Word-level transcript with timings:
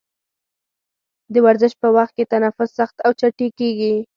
د 1.33 1.35
ورزش 1.45 1.73
په 1.81 1.87
وخت 1.95 2.13
کې 2.17 2.29
تنفس 2.31 2.69
سخت 2.79 2.95
او 3.05 3.11
چټکېږي. 3.19 3.95